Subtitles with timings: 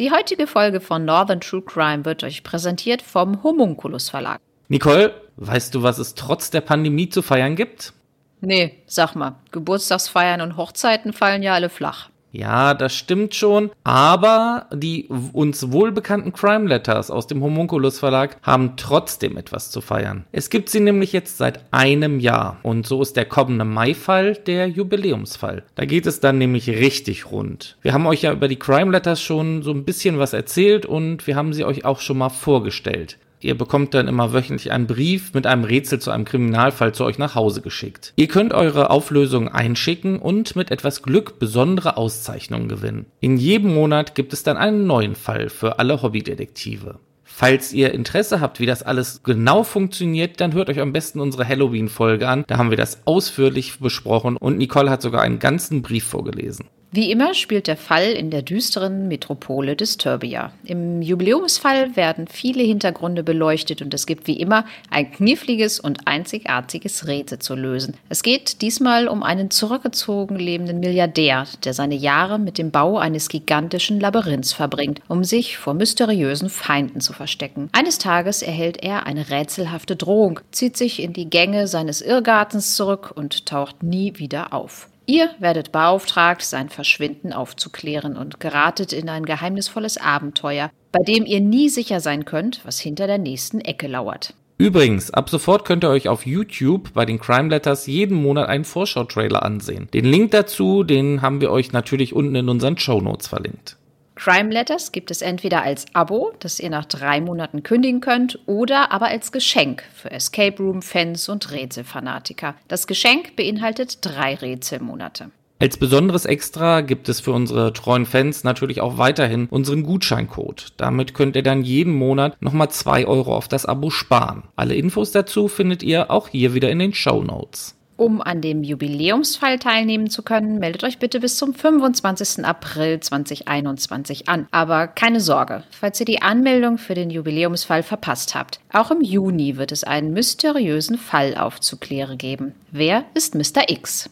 [0.00, 4.40] Die heutige Folge von Northern True Crime wird euch präsentiert vom Homunculus Verlag.
[4.68, 7.92] Nicole, weißt du, was es trotz der Pandemie zu feiern gibt?
[8.40, 12.08] Nee, sag mal, Geburtstagsfeiern und Hochzeiten fallen ja alle flach.
[12.32, 13.70] Ja, das stimmt schon.
[13.84, 20.24] Aber die uns wohlbekannten Crime Letters aus dem Homunculus Verlag haben trotzdem etwas zu feiern.
[20.32, 22.58] Es gibt sie nämlich jetzt seit einem Jahr.
[22.62, 25.64] Und so ist der kommende Mai-Fall der Jubiläumsfall.
[25.74, 27.76] Da geht es dann nämlich richtig rund.
[27.82, 31.26] Wir haben euch ja über die Crime Letters schon so ein bisschen was erzählt und
[31.26, 33.18] wir haben sie euch auch schon mal vorgestellt.
[33.42, 37.16] Ihr bekommt dann immer wöchentlich einen Brief mit einem Rätsel zu einem Kriminalfall zu euch
[37.16, 38.12] nach Hause geschickt.
[38.16, 43.06] Ihr könnt eure Auflösung einschicken und mit etwas Glück besondere Auszeichnungen gewinnen.
[43.20, 46.98] In jedem Monat gibt es dann einen neuen Fall für alle Hobbydetektive.
[47.24, 51.48] Falls ihr Interesse habt, wie das alles genau funktioniert, dann hört euch am besten unsere
[51.48, 52.44] Halloween-Folge an.
[52.46, 56.66] Da haben wir das ausführlich besprochen und Nicole hat sogar einen ganzen Brief vorgelesen.
[56.92, 60.50] Wie immer spielt der Fall in der düsteren Metropole Disturbia.
[60.64, 67.06] Im Jubiläumsfall werden viele Hintergründe beleuchtet und es gibt wie immer ein kniffliges und einzigartiges
[67.06, 67.96] Rätsel zu lösen.
[68.08, 73.28] Es geht diesmal um einen zurückgezogen lebenden Milliardär, der seine Jahre mit dem Bau eines
[73.28, 77.68] gigantischen Labyrinths verbringt, um sich vor mysteriösen Feinden zu verstecken.
[77.70, 83.12] Eines Tages erhält er eine rätselhafte Drohung, zieht sich in die Gänge seines Irrgartens zurück
[83.14, 84.89] und taucht nie wieder auf.
[85.06, 91.40] Ihr werdet beauftragt, sein Verschwinden aufzuklären und geratet in ein geheimnisvolles Abenteuer, bei dem ihr
[91.40, 94.34] nie sicher sein könnt, was hinter der nächsten Ecke lauert.
[94.60, 98.66] Übrigens, ab sofort könnt ihr euch auf YouTube bei den Crime Letters jeden Monat einen
[98.66, 99.88] Vorschau-Trailer ansehen.
[99.94, 103.78] Den Link dazu, den haben wir euch natürlich unten in unseren Show Notes verlinkt.
[104.22, 108.92] Crime Letters gibt es entweder als Abo, das ihr nach drei Monaten kündigen könnt, oder
[108.92, 112.54] aber als Geschenk für Escape Room-Fans und Rätselfanatiker.
[112.68, 115.30] Das Geschenk beinhaltet drei Rätselmonate.
[115.58, 120.74] Als besonderes Extra gibt es für unsere treuen Fans natürlich auch weiterhin unseren Gutscheincode.
[120.76, 124.42] Damit könnt ihr dann jeden Monat nochmal zwei Euro auf das Abo sparen.
[124.54, 127.79] Alle Infos dazu findet ihr auch hier wieder in den Show Notes.
[128.00, 132.46] Um an dem Jubiläumsfall teilnehmen zu können, meldet euch bitte bis zum 25.
[132.46, 134.48] April 2021 an.
[134.52, 138.58] Aber keine Sorge, falls ihr die Anmeldung für den Jubiläumsfall verpasst habt.
[138.72, 142.54] Auch im Juni wird es einen mysteriösen Fall aufzuklären geben.
[142.70, 143.68] Wer ist Mr.
[143.68, 144.08] X?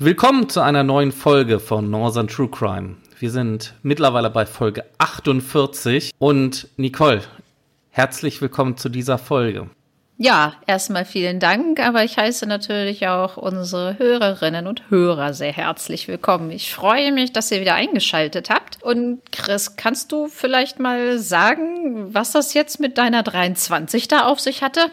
[0.00, 2.94] Willkommen zu einer neuen Folge von Northern True Crime.
[3.18, 7.22] Wir sind mittlerweile bei Folge 48 und Nicole,
[7.90, 9.68] herzlich willkommen zu dieser Folge.
[10.16, 16.06] Ja, erstmal vielen Dank, aber ich heiße natürlich auch unsere Hörerinnen und Hörer sehr herzlich
[16.06, 16.52] willkommen.
[16.52, 18.80] Ich freue mich, dass ihr wieder eingeschaltet habt.
[18.80, 24.38] Und Chris, kannst du vielleicht mal sagen, was das jetzt mit deiner 23 da auf
[24.38, 24.92] sich hatte?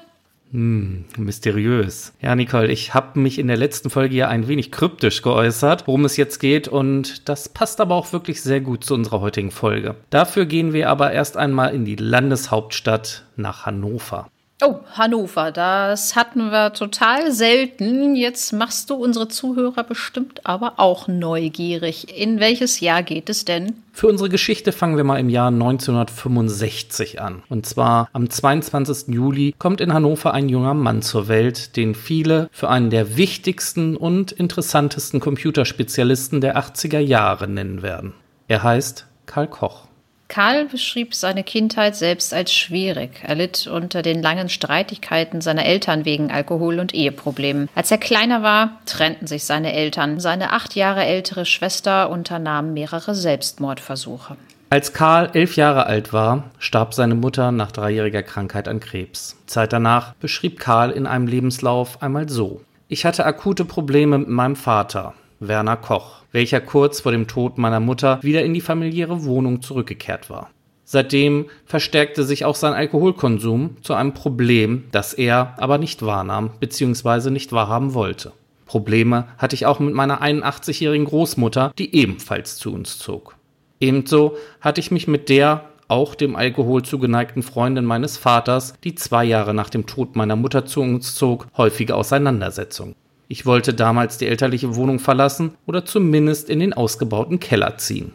[0.55, 2.13] Hm, mysteriös.
[2.21, 6.05] Ja, Nicole, ich habe mich in der letzten Folge ja ein wenig kryptisch geäußert, worum
[6.05, 9.95] es jetzt geht, und das passt aber auch wirklich sehr gut zu unserer heutigen Folge.
[10.11, 14.29] Dafür gehen wir aber erst einmal in die Landeshauptstadt nach Hannover.
[14.61, 18.16] Oh, Hannover, das hatten wir total selten.
[18.16, 22.17] Jetzt machst du unsere Zuhörer bestimmt aber auch neugierig.
[22.17, 23.73] In welches Jahr geht es denn?
[23.91, 27.43] Für unsere Geschichte fangen wir mal im Jahr 1965 an.
[27.49, 29.13] Und zwar am 22.
[29.13, 33.97] Juli kommt in Hannover ein junger Mann zur Welt, den viele für einen der wichtigsten
[33.97, 38.13] und interessantesten Computerspezialisten der 80er Jahre nennen werden.
[38.47, 39.87] Er heißt Karl Koch.
[40.27, 43.21] Karl beschrieb seine Kindheit selbst als schwierig.
[43.23, 47.69] Er litt unter den langen Streitigkeiten seiner Eltern wegen Alkohol- und Eheproblemen.
[47.75, 50.19] Als er kleiner war, trennten sich seine Eltern.
[50.19, 54.35] Seine acht Jahre ältere Schwester unternahm mehrere Selbstmordversuche.
[54.71, 59.37] Als Karl elf Jahre alt war, starb seine Mutter nach dreijähriger Krankheit an Krebs.
[59.45, 62.61] Zeit danach beschrieb Karl in einem Lebenslauf einmal so.
[62.87, 67.79] Ich hatte akute Probleme mit meinem Vater, Werner Koch welcher kurz vor dem Tod meiner
[67.79, 70.51] Mutter wieder in die familiäre Wohnung zurückgekehrt war.
[70.84, 77.32] Seitdem verstärkte sich auch sein Alkoholkonsum zu einem Problem, das er aber nicht wahrnahm bzw.
[77.32, 78.34] nicht wahrhaben wollte.
[78.66, 83.35] Probleme hatte ich auch mit meiner 81-jährigen Großmutter, die ebenfalls zu uns zog.
[83.79, 89.23] Ebenso hatte ich mich mit der auch dem Alkohol zugeneigten Freundin meines Vaters, die zwei
[89.23, 92.96] Jahre nach dem Tod meiner Mutter zu uns zog, häufige Auseinandersetzungen.
[93.27, 98.13] Ich wollte damals die elterliche Wohnung verlassen oder zumindest in den ausgebauten Keller ziehen.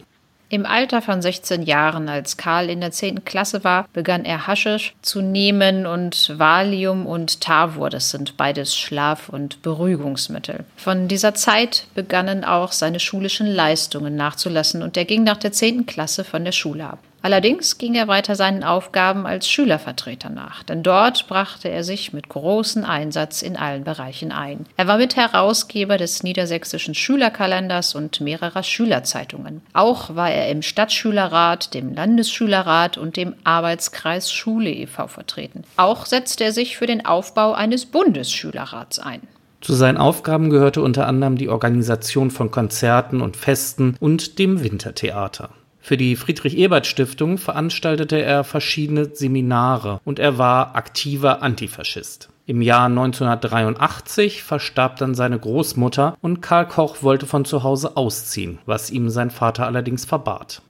[0.53, 3.25] Im Alter von 16 Jahren, als Karl in der 10.
[3.25, 9.29] Klasse war, begann er Haschisch zu nehmen und Valium und Tavor, das sind beides Schlaf-
[9.29, 10.65] und Beruhigungsmittel.
[10.77, 15.87] Von dieser Zeit begannen auch seine schulischen Leistungen nachzulassen und er ging nach der 10.
[15.87, 16.99] Klasse von der Schule ab.
[17.23, 22.31] Allerdings ging er weiter seinen Aufgaben als Schülervertreter nach, denn dort brachte er sich mit
[22.31, 24.65] großem Einsatz in allen Bereichen ein.
[24.79, 29.61] Er war Mitherausgeber des Niedersächsischen Schülerkalenders und mehrerer Schülerzeitungen.
[29.75, 35.07] Auch war er im Stadtschülerrat, dem Landesschülerrat und dem Arbeitskreis Schule e.V.
[35.07, 35.65] vertreten.
[35.77, 39.21] Auch setzte er sich für den Aufbau eines Bundesschülerrats ein.
[39.61, 45.51] Zu seinen Aufgaben gehörte unter anderem die Organisation von Konzerten und Festen und dem Wintertheater.
[45.81, 52.29] Für die Friedrich-Ebert-Stiftung veranstaltete er verschiedene Seminare und er war aktiver Antifaschist.
[52.47, 58.59] Im Jahr 1983 verstarb dann seine Großmutter und Karl Koch wollte von zu Hause ausziehen,
[58.67, 60.63] was ihm sein Vater allerdings verbat.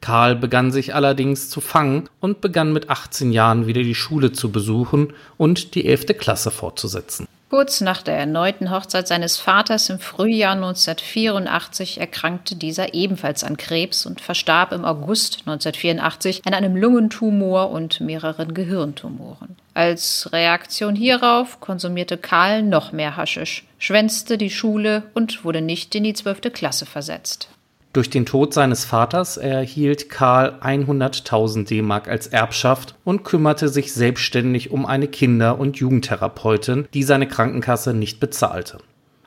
[0.00, 4.50] Karl begann sich allerdings zu fangen und begann mit 18 Jahren wieder die Schule zu
[4.50, 6.18] besuchen und die 11.
[6.18, 7.26] Klasse fortzusetzen.
[7.50, 14.04] Kurz nach der erneuten Hochzeit seines Vaters im Frühjahr 1984 erkrankte dieser ebenfalls an Krebs
[14.04, 19.56] und verstarb im August 1984 an einem Lungentumor und mehreren Gehirntumoren.
[19.72, 26.04] Als Reaktion hierauf konsumierte Karl noch mehr Haschisch, schwänzte die Schule und wurde nicht in
[26.04, 27.48] die zwölfte Klasse versetzt.
[27.94, 34.70] Durch den Tod seines Vaters erhielt Karl 100.000 D-Mark als Erbschaft und kümmerte sich selbstständig
[34.70, 38.78] um eine Kinder- und Jugendtherapeutin, die seine Krankenkasse nicht bezahlte.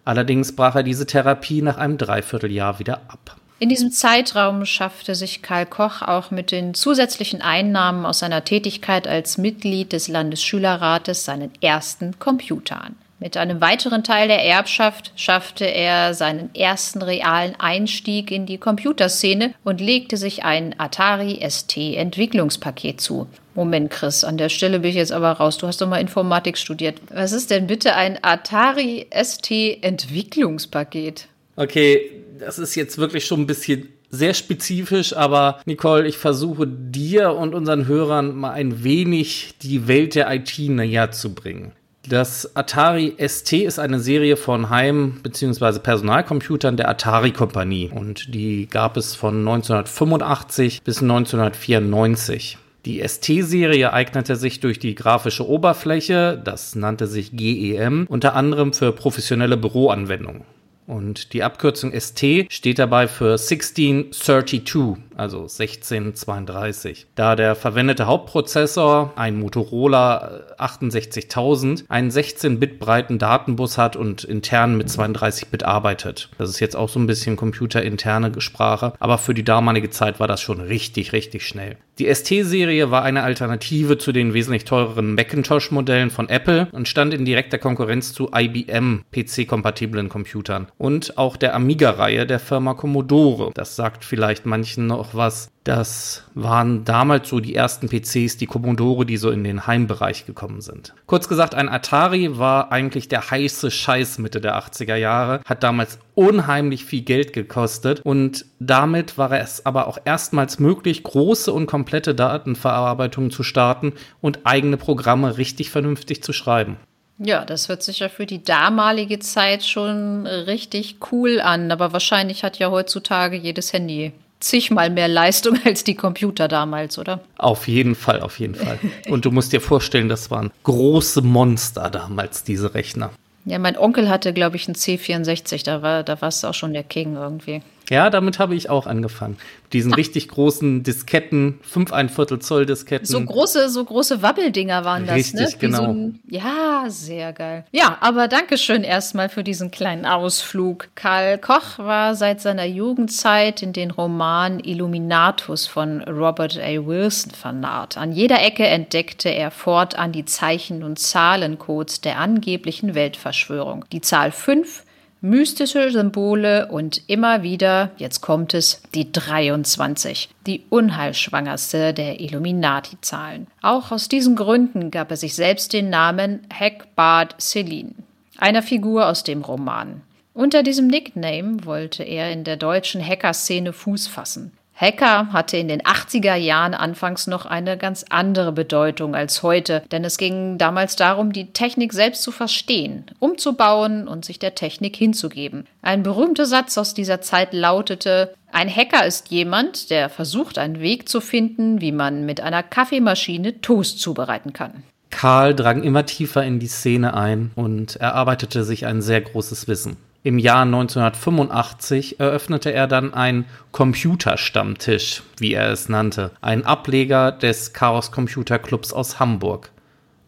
[0.05, 3.37] Allerdings brach er diese Therapie nach einem Dreivierteljahr wieder ab.
[3.59, 9.07] In diesem Zeitraum schaffte sich Karl Koch auch mit den zusätzlichen Einnahmen aus seiner Tätigkeit
[9.07, 12.95] als Mitglied des Landesschülerrates seinen ersten Computer an.
[13.21, 19.53] Mit einem weiteren Teil der Erbschaft schaffte er seinen ersten realen Einstieg in die Computerszene
[19.63, 23.27] und legte sich ein Atari ST Entwicklungspaket zu.
[23.53, 25.59] Moment, Chris, an der Stelle bin ich jetzt aber raus.
[25.59, 26.99] Du hast doch mal Informatik studiert.
[27.13, 31.27] Was ist denn bitte ein Atari ST Entwicklungspaket?
[31.57, 32.01] Okay,
[32.39, 37.53] das ist jetzt wirklich schon ein bisschen sehr spezifisch, aber Nicole, ich versuche dir und
[37.53, 41.73] unseren Hörern mal ein wenig die Welt der IT näher zu bringen.
[42.07, 45.79] Das Atari ST ist eine Serie von Heim- bzw.
[45.79, 52.57] Personalcomputern der Atari-Kompanie und die gab es von 1985 bis 1994.
[52.85, 58.91] Die ST-Serie eignete sich durch die grafische Oberfläche, das nannte sich GEM, unter anderem für
[58.91, 60.41] professionelle Büroanwendungen.
[60.87, 67.07] Und die Abkürzung ST steht dabei für 1632, also 1632.
[67.15, 74.89] Da der verwendete Hauptprozessor, ein Motorola 68000, einen 16-Bit breiten Datenbus hat und intern mit
[74.89, 76.29] 32-Bit arbeitet.
[76.37, 80.27] Das ist jetzt auch so ein bisschen computerinterne Sprache, aber für die damalige Zeit war
[80.27, 81.77] das schon richtig, richtig schnell.
[81.99, 87.25] Die ST-Serie war eine Alternative zu den wesentlich teureren Macintosh-Modellen von Apple und stand in
[87.25, 93.51] direkter Konkurrenz zu IBM PC-kompatiblen Computern und auch der Amiga-Reihe der Firma Commodore.
[93.53, 95.49] Das sagt vielleicht manchen noch was.
[95.63, 100.61] Das waren damals so die ersten PCs, die Commodore, die so in den Heimbereich gekommen
[100.61, 100.95] sind.
[101.05, 105.99] Kurz gesagt, ein Atari war eigentlich der heiße Scheiß Mitte der 80er Jahre, hat damals
[106.15, 112.15] unheimlich viel Geld gekostet und damit war es aber auch erstmals möglich, große und komplette
[112.15, 116.77] Datenverarbeitungen zu starten und eigene Programme richtig vernünftig zu schreiben.
[117.23, 122.43] Ja, das hört sich ja für die damalige Zeit schon richtig cool an, aber wahrscheinlich
[122.43, 124.11] hat ja heutzutage jedes Handy
[124.41, 127.21] zigmal mehr Leistung als die Computer damals, oder?
[127.37, 128.79] Auf jeden Fall, auf jeden Fall.
[129.07, 133.11] Und du musst dir vorstellen, das waren große Monster damals, diese Rechner.
[133.45, 136.73] Ja, mein Onkel hatte, glaube ich, einen C64, da war da war es auch schon
[136.73, 137.61] der King irgendwie.
[137.91, 139.35] Ja, damit habe ich auch angefangen.
[139.73, 143.05] Diesen richtig großen Disketten, 5 ein Viertel Zoll Disketten.
[143.05, 145.47] So große, so große Wabbeldinger waren das, richtig, ne?
[145.51, 145.77] Wie genau.
[145.77, 147.65] So ein, ja, sehr geil.
[147.71, 150.87] Ja, aber danke schön erstmal für diesen kleinen Ausflug.
[150.95, 156.85] Karl Koch war seit seiner Jugendzeit in den Roman Illuminatus von Robert A.
[156.85, 157.97] Wilson vernarrt.
[157.97, 163.83] An jeder Ecke entdeckte er fortan die Zeichen und Zahlencodes der angeblichen Weltverschwörung.
[163.91, 164.85] Die Zahl 5
[165.21, 173.47] mystische Symbole und immer wieder, jetzt kommt es, die 23, die unheilschwangerste der Illuminati-Zahlen.
[173.61, 177.93] Auch aus diesen Gründen gab er sich selbst den Namen Heckbart Celine,
[178.37, 180.01] einer Figur aus dem Roman.
[180.33, 184.53] Unter diesem Nickname wollte er in der deutschen Hacker-Szene Fuß fassen.
[184.81, 190.03] Hacker hatte in den 80er Jahren anfangs noch eine ganz andere Bedeutung als heute, denn
[190.03, 195.67] es ging damals darum, die Technik selbst zu verstehen, umzubauen und sich der Technik hinzugeben.
[195.83, 201.07] Ein berühmter Satz aus dieser Zeit lautete, ein Hacker ist jemand, der versucht, einen Weg
[201.07, 204.81] zu finden, wie man mit einer Kaffeemaschine Toast zubereiten kann.
[205.11, 209.97] Karl drang immer tiefer in die Szene ein und erarbeitete sich ein sehr großes Wissen.
[210.23, 217.73] Im Jahr 1985 eröffnete er dann ein Computerstammtisch, wie er es nannte, ein Ableger des
[217.73, 219.71] Chaos Computer Clubs aus Hamburg,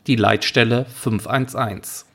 [0.07, 2.05] die Leitstelle 511.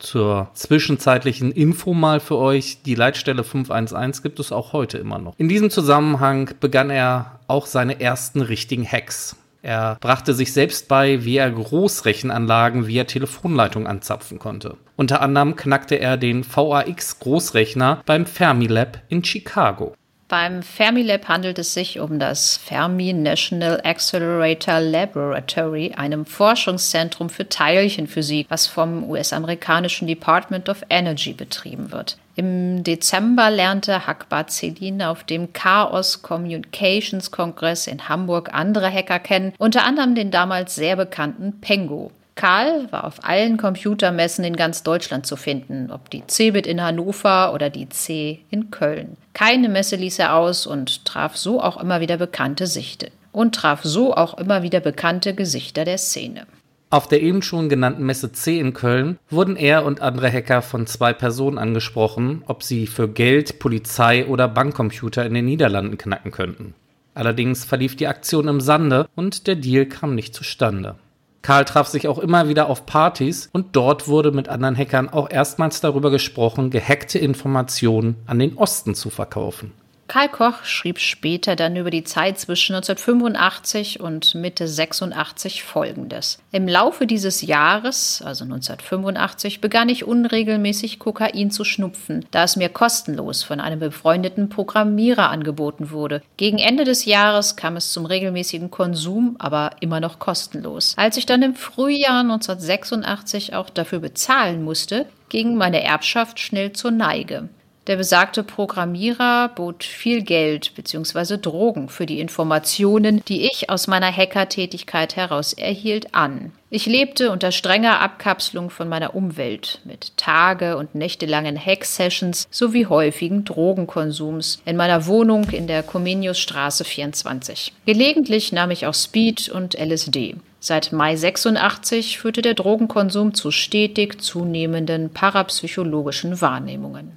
[0.00, 5.34] Zur zwischenzeitlichen Info mal für euch, die Leitstelle 511 gibt es auch heute immer noch.
[5.38, 9.36] In diesem Zusammenhang begann er auch seine ersten richtigen Hacks.
[9.62, 14.76] Er brachte sich selbst bei, wie er Großrechenanlagen via Telefonleitung anzapfen konnte.
[14.96, 19.94] Unter anderem knackte er den VAX-Großrechner beim Fermilab in Chicago.
[20.28, 28.46] Beim Fermilab handelt es sich um das Fermi National Accelerator Laboratory, einem Forschungszentrum für Teilchenphysik,
[28.50, 32.18] was vom US-amerikanischen Department of Energy betrieben wird.
[32.36, 39.54] Im Dezember lernte Hakbar Celin auf dem Chaos Communications Kongress in Hamburg andere Hacker kennen,
[39.56, 42.12] unter anderem den damals sehr bekannten Pengo.
[42.38, 47.52] Karl war auf allen Computermessen in ganz Deutschland zu finden, ob die CeBIT in Hannover
[47.52, 49.16] oder die C in Köln.
[49.32, 53.10] Keine Messe ließ er aus und traf so auch immer wieder bekannte Sichte.
[53.32, 56.46] Und traf so auch immer wieder bekannte Gesichter der Szene.
[56.90, 60.86] Auf der eben schon genannten Messe C in Köln wurden er und andere Hacker von
[60.86, 66.74] zwei Personen angesprochen, ob sie für Geld, Polizei oder Bankcomputer in den Niederlanden knacken könnten.
[67.14, 70.94] Allerdings verlief die Aktion im Sande und der Deal kam nicht zustande.
[71.42, 75.30] Karl traf sich auch immer wieder auf Partys und dort wurde mit anderen Hackern auch
[75.30, 79.72] erstmals darüber gesprochen, gehackte Informationen an den Osten zu verkaufen.
[80.08, 86.38] Karl Koch schrieb später dann über die Zeit zwischen 1985 und Mitte 86 folgendes.
[86.50, 92.70] Im Laufe dieses Jahres, also 1985, begann ich unregelmäßig Kokain zu schnupfen, da es mir
[92.70, 96.22] kostenlos von einem befreundeten Programmierer angeboten wurde.
[96.38, 100.94] Gegen Ende des Jahres kam es zum regelmäßigen Konsum, aber immer noch kostenlos.
[100.96, 106.92] Als ich dann im Frühjahr 1986 auch dafür bezahlen musste, ging meine Erbschaft schnell zur
[106.92, 107.50] Neige.
[107.88, 111.38] Der besagte Programmierer bot viel Geld bzw.
[111.38, 116.52] Drogen für die Informationen, die ich aus meiner Hackertätigkeit heraus erhielt, an.
[116.68, 123.46] Ich lebte unter strenger Abkapselung von meiner Umwelt, mit tage- und nächtelangen Hack-Sessions sowie häufigen
[123.46, 127.72] Drogenkonsums in meiner Wohnung in der Comeniusstraße 24.
[127.86, 130.36] Gelegentlich nahm ich auch Speed und LSD.
[130.60, 137.16] Seit Mai 86 führte der Drogenkonsum zu stetig zunehmenden parapsychologischen Wahrnehmungen.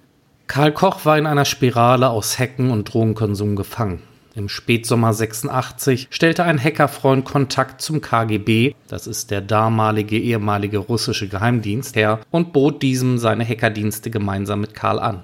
[0.51, 4.01] Karl Koch war in einer Spirale aus Hacken und Drogenkonsum gefangen.
[4.35, 11.29] Im Spätsommer 86 stellte ein Hackerfreund Kontakt zum KGB, das ist der damalige ehemalige russische
[11.29, 15.23] Geheimdienst, her und bot diesem seine Hackerdienste gemeinsam mit Karl an.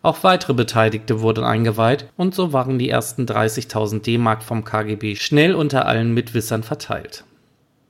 [0.00, 5.54] Auch weitere Beteiligte wurden eingeweiht und so waren die ersten 30.000 D-Mark vom KGB schnell
[5.54, 7.24] unter allen Mitwissern verteilt.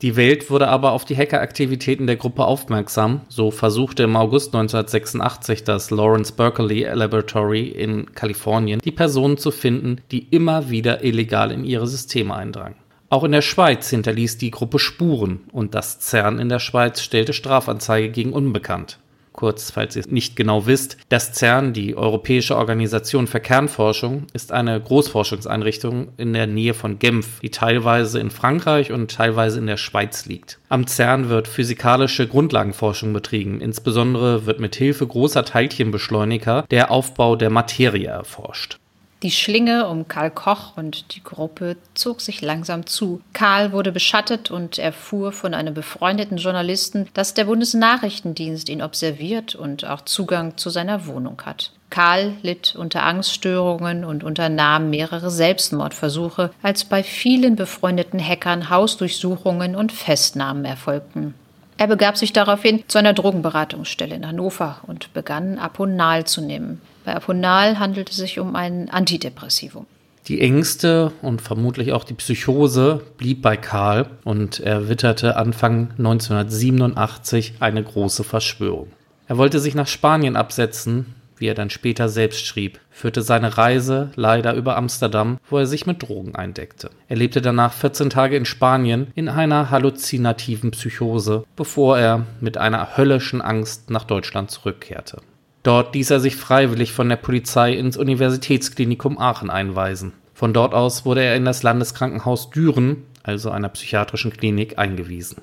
[0.02, 3.21] Die Welt wurde aber auf die Hackeraktivitäten der Gruppe aufmerksam.
[3.28, 10.00] So versuchte im August 1986 das Lawrence Berkeley Laboratory in Kalifornien, die Personen zu finden,
[10.11, 12.75] die immer wieder illegal in ihre Systeme eindrangen.
[13.11, 17.32] Auch in der Schweiz hinterließ die Gruppe Spuren und das CERN in der Schweiz stellte
[17.32, 18.99] Strafanzeige gegen Unbekannt.
[19.33, 24.81] Kurz, falls ihr nicht genau wisst, das CERN, die Europäische Organisation für Kernforschung, ist eine
[24.81, 30.27] Großforschungseinrichtung in der Nähe von Genf, die teilweise in Frankreich und teilweise in der Schweiz
[30.27, 30.59] liegt.
[30.69, 37.51] Am CERN wird physikalische Grundlagenforschung betrieben, insbesondere wird mit Hilfe großer Teilchenbeschleuniger der Aufbau der
[37.51, 38.79] Materie erforscht.
[39.23, 43.21] Die Schlinge um Karl Koch und die Gruppe zog sich langsam zu.
[43.33, 49.85] Karl wurde beschattet und erfuhr von einem befreundeten Journalisten, dass der Bundesnachrichtendienst ihn observiert und
[49.85, 51.71] auch Zugang zu seiner Wohnung hat.
[51.88, 59.93] Karl litt unter Angststörungen und unternahm mehrere Selbstmordversuche, als bei vielen befreundeten Hackern Hausdurchsuchungen und
[59.93, 61.35] Festnahmen erfolgten.
[61.83, 66.81] Er begab sich daraufhin zu einer Drogenberatungsstelle in Hannover und begann Aponal zu nehmen.
[67.05, 69.87] Bei Aponal handelt es sich um ein Antidepressivum.
[70.29, 77.55] Die Ängste und vermutlich auch die Psychose blieb bei Karl und er witterte Anfang 1987
[77.59, 78.87] eine große Verschwörung.
[79.27, 84.13] Er wollte sich nach Spanien absetzen, wie er dann später selbst schrieb, führte seine Reise
[84.15, 86.91] leider über Amsterdam, wo er sich mit Drogen eindeckte.
[87.09, 92.97] Er lebte danach 14 Tage in Spanien in einer halluzinativen Psychose, bevor er mit einer
[92.97, 95.21] höllischen Angst nach Deutschland zurückkehrte.
[95.65, 100.13] Dort ließ er sich freiwillig von der Polizei ins Universitätsklinikum Aachen einweisen.
[100.35, 105.39] Von dort aus wurde er in das Landeskrankenhaus Düren, also einer psychiatrischen Klinik, eingewiesen.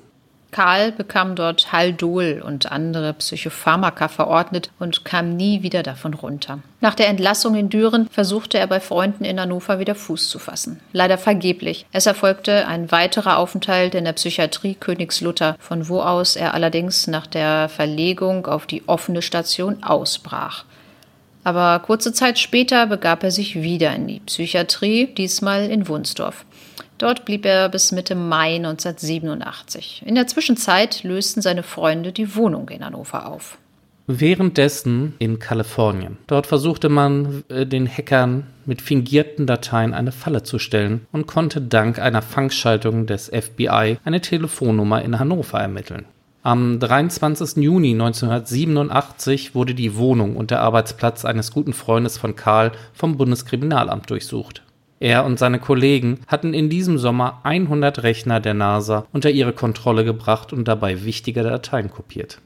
[0.50, 6.58] Karl bekam dort Haldol und andere Psychopharmaka verordnet und kam nie wieder davon runter.
[6.80, 10.80] Nach der Entlassung in Düren versuchte er bei Freunden in Hannover wieder Fuß zu fassen.
[10.92, 11.86] Leider vergeblich.
[11.92, 17.26] Es erfolgte ein weiterer Aufenthalt in der Psychiatrie Königslutter, von wo aus er allerdings nach
[17.26, 20.64] der Verlegung auf die offene Station ausbrach.
[21.42, 26.44] Aber kurze Zeit später begab er sich wieder in die Psychiatrie, diesmal in Wunsdorf.
[27.00, 30.02] Dort blieb er bis Mitte Mai 1987.
[30.04, 33.56] In der Zwischenzeit lösten seine Freunde die Wohnung in Hannover auf.
[34.06, 36.18] Währenddessen in Kalifornien.
[36.26, 41.62] Dort versuchte man äh, den Hackern mit fingierten Dateien eine Falle zu stellen und konnte
[41.62, 46.04] dank einer Fangschaltung des FBI eine Telefonnummer in Hannover ermitteln.
[46.42, 47.62] Am 23.
[47.62, 54.10] Juni 1987 wurde die Wohnung und der Arbeitsplatz eines guten Freundes von Karl vom Bundeskriminalamt
[54.10, 54.62] durchsucht.
[55.02, 60.04] Er und seine Kollegen hatten in diesem Sommer 100 Rechner der NASA unter ihre Kontrolle
[60.04, 62.42] gebracht und dabei wichtige Dateien kopiert.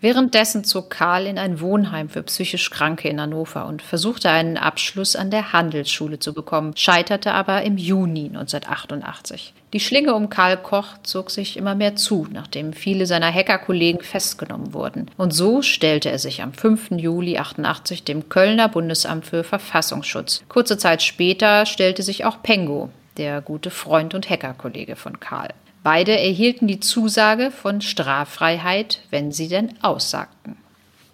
[0.00, 5.16] Währenddessen zog Karl in ein Wohnheim für psychisch Kranke in Hannover und versuchte einen Abschluss
[5.16, 9.54] an der Handelsschule zu bekommen, scheiterte aber im Juni 1988.
[9.72, 14.74] Die Schlinge um Karl Koch zog sich immer mehr zu, nachdem viele seiner Hackerkollegen festgenommen
[14.74, 15.10] wurden.
[15.16, 16.92] Und so stellte er sich am 5.
[16.92, 20.44] Juli 88 dem Kölner Bundesamt für Verfassungsschutz.
[20.48, 25.48] Kurze Zeit später stellte sich auch Pengo, der gute Freund und Hackerkollege von Karl.
[25.86, 30.56] Beide erhielten die Zusage von Straffreiheit, wenn sie denn aussagten.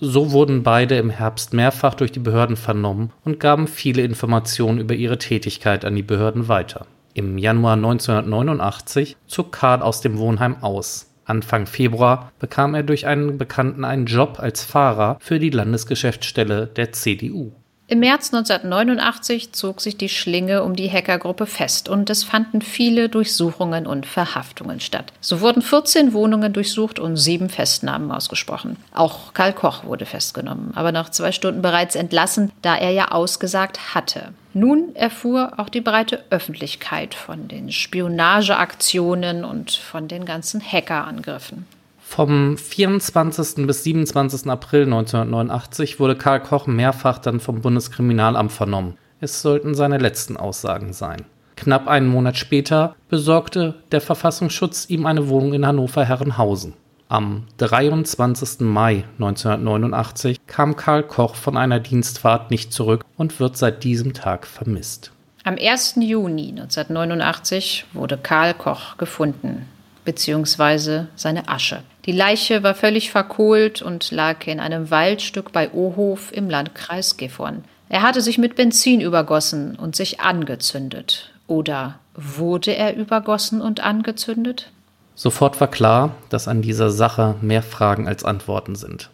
[0.01, 4.95] So wurden beide im Herbst mehrfach durch die Behörden vernommen und gaben viele Informationen über
[4.95, 6.87] ihre Tätigkeit an die Behörden weiter.
[7.13, 11.11] Im Januar 1989 zog Karl aus dem Wohnheim aus.
[11.27, 16.93] Anfang Februar bekam er durch einen Bekannten einen Job als Fahrer für die Landesgeschäftsstelle der
[16.93, 17.53] CDU.
[17.93, 23.11] Im März 1989 zog sich die Schlinge um die Hackergruppe fest und es fanden viele
[23.11, 25.13] Durchsuchungen und Verhaftungen statt.
[25.21, 28.79] So wurden 14 Wohnungen durchsucht und sieben Festnahmen ausgesprochen.
[28.95, 33.95] Auch Karl Koch wurde festgenommen, aber nach zwei Stunden bereits entlassen, da er ja ausgesagt
[33.95, 34.33] hatte.
[34.55, 41.67] Nun erfuhr auch die breite Öffentlichkeit von den Spionageaktionen und von den ganzen Hackerangriffen.
[42.15, 43.67] Vom 24.
[43.67, 44.47] bis 27.
[44.51, 48.99] April 1989 wurde Karl Koch mehrfach dann vom Bundeskriminalamt vernommen.
[49.23, 51.25] Es sollten seine letzten Aussagen sein.
[51.57, 56.75] Knapp einen Monat später besorgte der Verfassungsschutz ihm eine Wohnung in Hannover-Herrenhausen.
[57.09, 58.61] Am 23.
[58.61, 64.47] Mai 1989 kam Karl Koch von einer Dienstfahrt nicht zurück und wird seit diesem Tag
[64.47, 65.13] vermisst.
[65.45, 65.95] Am 1.
[65.97, 69.67] Juni 1989 wurde Karl Koch gefunden
[70.05, 71.83] beziehungsweise seine Asche.
[72.05, 77.65] Die Leiche war völlig verkohlt und lag in einem Waldstück bei Ohof im Landkreis Gifhorn.
[77.89, 81.33] Er hatte sich mit Benzin übergossen und sich angezündet.
[81.47, 84.73] Oder wurde er übergossen und angezündet?
[85.15, 89.11] Sofort war klar, dass an dieser Sache mehr Fragen als Antworten sind.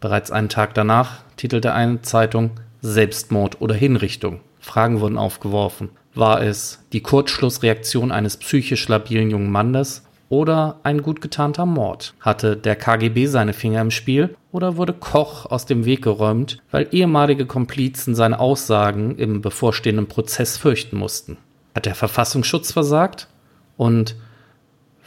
[0.00, 2.50] Bereits einen Tag danach titelte eine Zeitung
[2.82, 4.40] Selbstmord oder Hinrichtung.
[4.60, 5.88] Fragen wurden aufgeworfen.
[6.14, 12.14] War es die Kurzschlussreaktion eines psychisch labilen jungen Mannes oder ein gut getarnter Mord?
[12.18, 16.88] Hatte der KGB seine Finger im Spiel oder wurde Koch aus dem Weg geräumt, weil
[16.90, 21.36] ehemalige Komplizen seine Aussagen im bevorstehenden Prozess fürchten mussten?
[21.72, 23.28] Hat der Verfassungsschutz versagt?
[23.76, 24.16] Und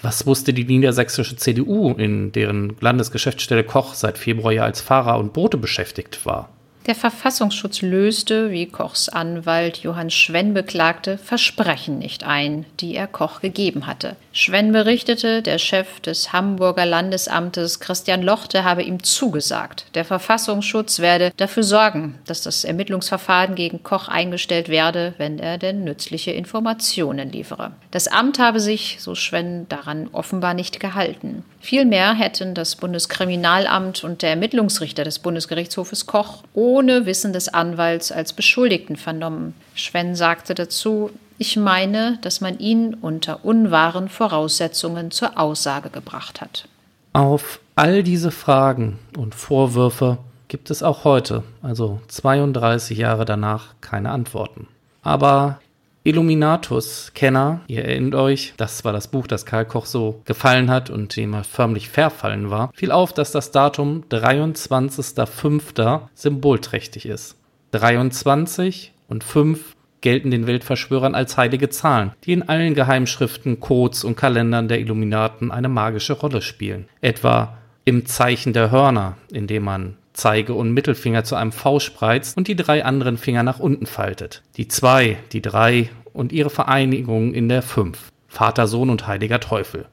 [0.01, 5.33] was wusste die niedersächsische CDU, in deren Landesgeschäftsstelle Koch seit Februar ja als Fahrer und
[5.33, 6.49] Bote beschäftigt war?
[6.87, 13.41] Der Verfassungsschutz löste, wie Kochs Anwalt Johann Schwenn beklagte, Versprechen nicht ein, die er Koch
[13.41, 14.15] gegeben hatte.
[14.31, 21.33] Schwenn berichtete, der Chef des Hamburger Landesamtes Christian Lochte habe ihm zugesagt, der Verfassungsschutz werde
[21.35, 27.73] dafür sorgen, dass das Ermittlungsverfahren gegen Koch eingestellt werde, wenn er denn nützliche Informationen liefere.
[27.91, 31.43] Das Amt habe sich, so Schwenn, daran offenbar nicht gehalten.
[31.67, 38.31] Vielmehr hätten das Bundeskriminalamt und der Ermittlungsrichter des Bundesgerichtshofes Koch ohne Wissen des Anwalts als
[38.31, 39.53] Beschuldigten vernommen.
[39.75, 46.69] Schwenn sagte dazu, ich meine, dass man ihn unter unwahren Voraussetzungen zur Aussage gebracht hat.
[47.11, 54.11] Auf all diese Fragen und Vorwürfe gibt es auch heute, also 32 Jahre danach, keine
[54.11, 54.67] Antworten.
[55.03, 55.59] Aber
[56.07, 61.17] Illuminatus-Kenner, ihr erinnert euch, das war das Buch, das Karl Koch so gefallen hat und
[61.17, 66.01] dem er förmlich verfallen war, fiel auf, dass das Datum 23.05.
[66.13, 67.35] symbolträchtig ist.
[67.71, 74.15] 23 und 5 gelten den Weltverschwörern als heilige Zahlen, die in allen Geheimschriften, Codes und
[74.15, 76.87] Kalendern der Illuminaten eine magische Rolle spielen.
[77.01, 82.37] Etwa im Zeichen der Hörner, in dem man Zeige- und Mittelfinger zu einem V spreizt
[82.37, 84.41] und die drei anderen Finger nach unten faltet.
[84.57, 88.11] Die zwei, die drei und ihre Vereinigung in der Fünf.
[88.27, 89.85] Vater, Sohn und Heiliger Teufel.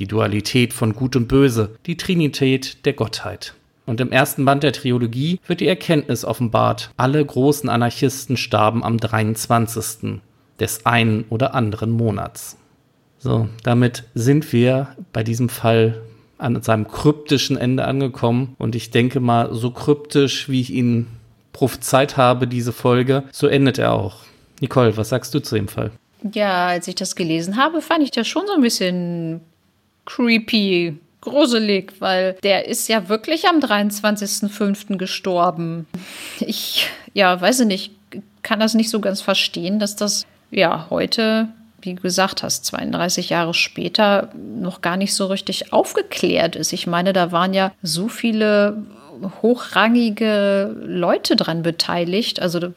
[0.00, 3.54] Die Dualität von Gut und Böse, die Trinität der Gottheit.
[3.86, 8.98] Und im ersten Band der Trilogie wird die Erkenntnis offenbart, alle großen Anarchisten starben am
[8.98, 10.20] 23.
[10.58, 12.56] des einen oder anderen Monats.
[13.20, 16.02] So, damit sind wir bei diesem Fall
[16.38, 18.54] an seinem kryptischen Ende angekommen.
[18.58, 21.06] Und ich denke mal, so kryptisch, wie ich ihn
[21.52, 24.22] prophezeit habe, diese Folge, so endet er auch.
[24.60, 25.90] Nicole, was sagst du zu dem Fall?
[26.32, 29.40] Ja, als ich das gelesen habe, fand ich das schon so ein bisschen
[30.04, 34.96] creepy gruselig, weil der ist ja wirklich am 23.05.
[34.96, 35.86] gestorben.
[36.40, 37.92] Ich, ja, weiß ich nicht,
[38.42, 41.48] kann das nicht so ganz verstehen, dass das ja heute,
[41.80, 46.72] wie du gesagt hast, 32 Jahre später noch gar nicht so richtig aufgeklärt ist.
[46.72, 48.82] Ich meine, da waren ja so viele
[49.42, 52.72] hochrangige Leute dran beteiligt, also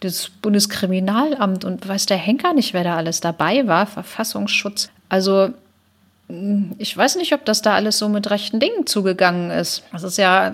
[0.00, 4.90] das Bundeskriminalamt und weiß der Henker nicht, wer da alles dabei war, Verfassungsschutz.
[5.08, 5.50] Also
[6.78, 9.82] ich weiß nicht, ob das da alles so mit rechten Dingen zugegangen ist.
[9.90, 10.52] Das ist ja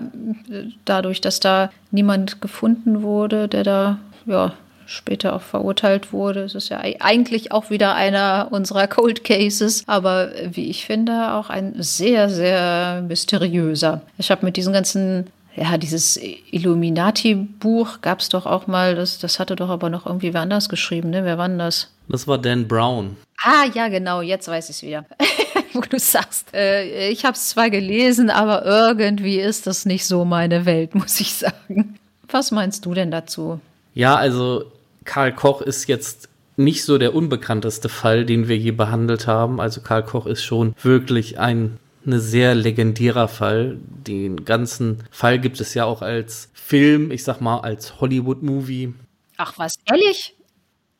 [0.85, 4.53] dadurch, dass da niemand gefunden wurde, der da ja,
[4.87, 6.41] später auch verurteilt wurde.
[6.41, 11.49] Es ist ja eigentlich auch wieder einer unserer Cold Cases, aber wie ich finde, auch
[11.49, 14.01] ein sehr, sehr mysteriöser.
[14.17, 16.19] Ich habe mit diesen ganzen ja, dieses
[16.51, 20.69] Illuminati-Buch gab es doch auch mal, das, das hatte doch aber noch irgendwie wer anders
[20.69, 21.25] geschrieben, ne?
[21.25, 21.89] Wer war denn das?
[22.07, 23.17] Das war Dan Brown.
[23.41, 25.05] Ah, ja, genau, jetzt weiß ich es wieder.
[25.77, 30.25] wo du sagst, äh, ich habe es zwar gelesen, aber irgendwie ist das nicht so
[30.25, 31.97] meine Welt, muss ich sagen.
[32.29, 33.59] Was meinst du denn dazu?
[33.93, 34.65] Ja, also
[35.07, 39.59] Karl Koch ist jetzt nicht so der unbekannteste Fall, den wir je behandelt haben.
[39.59, 43.77] Also Karl Koch ist schon wirklich ein eine sehr legendärer Fall.
[43.83, 48.93] Den ganzen Fall gibt es ja auch als Film, ich sag mal als Hollywood-Movie.
[49.35, 50.35] Ach was, ehrlich?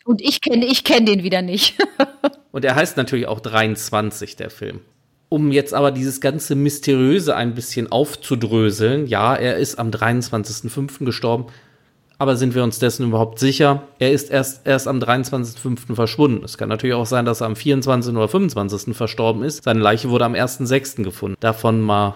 [0.04, 1.76] Und ich kenne ich kenn den wieder nicht.
[2.52, 4.82] Und er heißt natürlich auch 23, der Film.
[5.30, 11.04] Um jetzt aber dieses ganze Mysteriöse ein bisschen aufzudröseln, ja, er ist am 23.05.
[11.06, 11.48] gestorben,
[12.20, 13.84] aber sind wir uns dessen überhaupt sicher?
[14.00, 15.96] Er ist erst, erst am 23.05.
[15.96, 16.44] verschwunden.
[16.44, 18.16] Es kann natürlich auch sein, dass er am 24.
[18.16, 18.96] oder 25.
[18.96, 19.64] verstorben ist.
[19.64, 21.04] Seine Leiche wurde am 1.06.
[21.04, 21.38] gefunden.
[21.40, 22.16] Davon mal,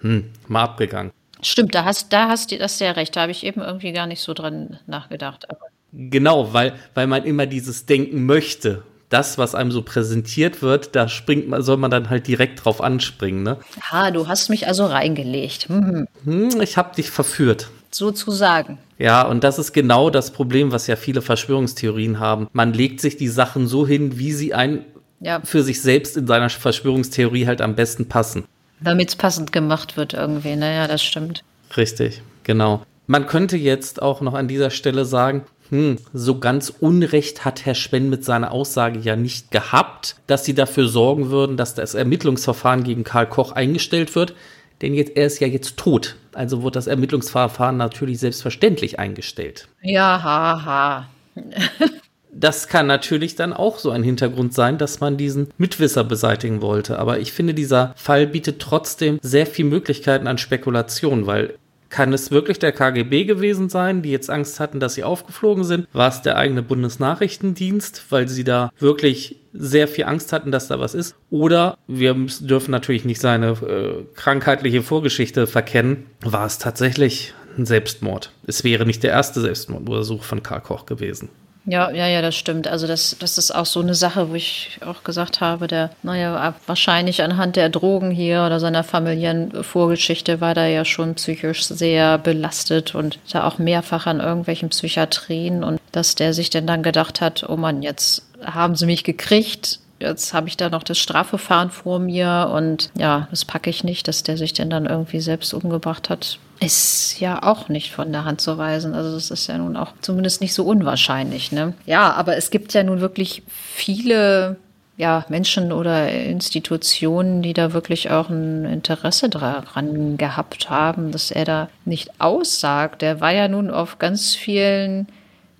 [0.00, 1.12] hm, mal abgegangen.
[1.40, 3.16] Stimmt, da hast, da hast du das ja recht.
[3.16, 5.48] Da habe ich eben irgendwie gar nicht so dran nachgedacht.
[5.48, 10.94] Aber genau, weil, weil man immer dieses Denken möchte das, was einem so präsentiert wird,
[10.94, 13.56] da springt man, soll man dann halt direkt drauf anspringen, ne?
[13.90, 15.68] Ha, du hast mich also reingelegt.
[15.68, 16.06] Hm.
[16.24, 17.70] Hm, ich hab dich verführt.
[17.90, 18.78] Sozusagen.
[18.98, 22.48] Ja, und das ist genau das Problem, was ja viele Verschwörungstheorien haben.
[22.52, 24.84] Man legt sich die Sachen so hin, wie sie ein
[25.20, 25.40] ja.
[25.44, 28.44] für sich selbst in seiner Verschwörungstheorie halt am besten passen.
[28.80, 31.42] Damit es passend gemacht wird irgendwie, naja, das stimmt.
[31.76, 32.82] Richtig, genau.
[33.06, 37.74] Man könnte jetzt auch noch an dieser Stelle sagen, hm, so ganz Unrecht hat Herr
[37.74, 42.84] Spen mit seiner Aussage ja nicht gehabt, dass sie dafür sorgen würden, dass das Ermittlungsverfahren
[42.84, 44.34] gegen Karl Koch eingestellt wird.
[44.82, 46.16] Denn jetzt, er ist ja jetzt tot.
[46.32, 49.68] Also wird das Ermittlungsverfahren natürlich selbstverständlich eingestellt.
[49.82, 50.64] Ja, haha.
[50.64, 51.08] Ha.
[52.32, 56.98] das kann natürlich dann auch so ein Hintergrund sein, dass man diesen Mitwisser beseitigen wollte.
[56.98, 61.54] Aber ich finde, dieser Fall bietet trotzdem sehr viele Möglichkeiten an Spekulation, weil
[61.90, 65.88] kann es wirklich der KGB gewesen sein, die jetzt Angst hatten, dass sie aufgeflogen sind?
[65.92, 70.78] War es der eigene Bundesnachrichtendienst, weil sie da wirklich sehr viel Angst hatten, dass da
[70.80, 71.14] was ist?
[71.30, 76.06] Oder wir müssen, dürfen natürlich nicht seine äh, krankheitliche Vorgeschichte verkennen.
[76.20, 78.30] War es tatsächlich ein Selbstmord?
[78.46, 81.28] Es wäre nicht der erste Selbstmordversuch von Karl Koch gewesen.
[81.68, 82.66] Ja, ja, ja, das stimmt.
[82.66, 86.54] Also das, das ist auch so eine Sache, wo ich auch gesagt habe, der, naja,
[86.66, 92.16] wahrscheinlich anhand der Drogen hier oder seiner familiären Vorgeschichte war da ja schon psychisch sehr
[92.16, 97.20] belastet und da auch mehrfach an irgendwelchen Psychiatrien und dass der sich denn dann gedacht
[97.20, 101.70] hat, oh Mann, jetzt haben sie mich gekriegt, jetzt habe ich da noch das Strafverfahren
[101.70, 105.54] vor mir und ja, das packe ich nicht, dass der sich denn dann irgendwie selbst
[105.54, 108.94] umgebracht hat ist ja auch nicht von der Hand zu weisen.
[108.94, 111.52] Also das ist ja nun auch zumindest nicht so unwahrscheinlich.
[111.52, 111.74] Ne?
[111.86, 114.56] Ja, aber es gibt ja nun wirklich viele
[114.96, 121.44] ja, Menschen oder Institutionen, die da wirklich auch ein Interesse daran gehabt haben, dass er
[121.44, 123.02] da nicht aussagt.
[123.02, 125.06] Der war ja nun auf ganz vielen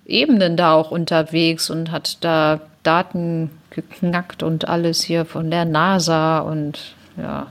[0.09, 6.39] Ebenen da auch unterwegs und hat da Daten geknackt und alles hier von der NASA
[6.39, 7.47] und ja,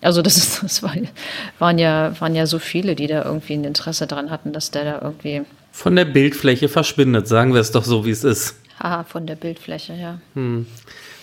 [0.00, 0.94] also das, ist, das war,
[1.58, 4.84] waren, ja, waren ja so viele, die da irgendwie ein Interesse daran hatten, dass der
[4.84, 5.42] da irgendwie.
[5.70, 8.56] Von der Bildfläche verschwindet, sagen wir es doch so, wie es ist.
[8.82, 10.18] Haha, von der Bildfläche, ja.
[10.34, 10.66] Hm.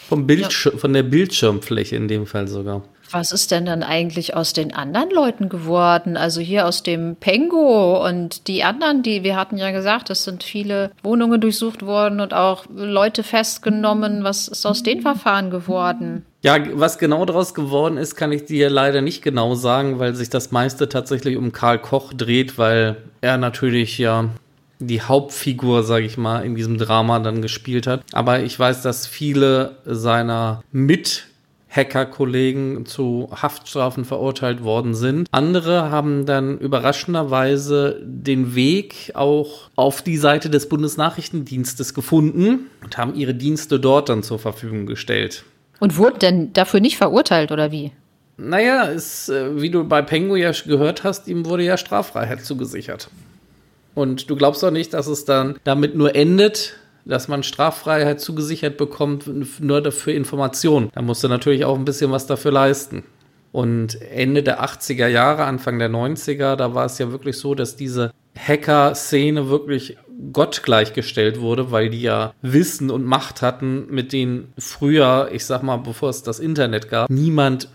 [0.07, 0.71] Vom Bildsch ja.
[0.77, 2.81] Von der Bildschirmfläche in dem Fall sogar.
[3.11, 6.17] Was ist denn dann eigentlich aus den anderen Leuten geworden?
[6.17, 10.43] Also hier aus dem Pengo und die anderen, die wir hatten ja gesagt, es sind
[10.43, 14.23] viele Wohnungen durchsucht worden und auch Leute festgenommen.
[14.23, 16.25] Was ist aus den Verfahren geworden?
[16.41, 20.29] Ja, was genau daraus geworden ist, kann ich dir leider nicht genau sagen, weil sich
[20.29, 24.29] das meiste tatsächlich um Karl Koch dreht, weil er natürlich ja
[24.79, 28.01] die Hauptfigur, sage ich mal, in diesem Drama dann gespielt hat.
[28.13, 31.28] Aber ich weiß, dass viele seiner Mit
[31.69, 35.27] Hacker-Kollegen zu Haftstrafen verurteilt worden sind.
[35.31, 43.15] Andere haben dann überraschenderweise den Weg auch auf die Seite des Bundesnachrichtendienstes gefunden und haben
[43.15, 45.43] ihre Dienste dort dann zur Verfügung gestellt.
[45.79, 47.91] Und wurden denn dafür nicht verurteilt oder wie?
[48.37, 53.09] Naja, ist, äh, wie du bei Pengo ja gehört hast, ihm wurde ja Straffreiheit zugesichert.
[53.95, 56.77] Und du glaubst doch nicht, dass es dann damit nur endet,
[57.09, 60.89] dass man Straffreiheit zugesichert bekommt, nur dafür Informationen.
[60.93, 63.03] Da musst du natürlich auch ein bisschen was dafür leisten.
[63.51, 67.75] Und Ende der 80er Jahre, Anfang der 90er, da war es ja wirklich so, dass
[67.75, 69.97] diese Hacker-Szene wirklich
[70.31, 75.63] Gott gleichgestellt wurde, weil die ja Wissen und Macht hatten, mit denen früher, ich sag
[75.63, 77.69] mal, bevor es das Internet gab, niemand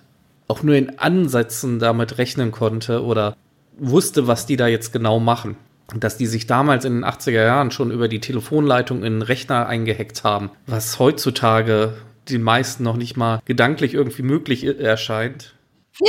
[0.47, 3.37] auch nur in Ansätzen damit rechnen konnte oder
[3.79, 5.57] wusste, was die da jetzt genau machen
[5.94, 9.66] dass die sich damals in den 80er Jahren schon über die Telefonleitung in den Rechner
[9.66, 11.94] eingehackt haben, was heutzutage
[12.29, 15.55] den meisten noch nicht mal gedanklich irgendwie möglich erscheint.